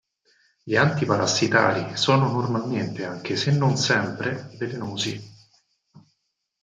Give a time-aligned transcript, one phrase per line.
[0.63, 5.21] Gli antiparassitari sono normalmente, anche se non sempre, velenosi.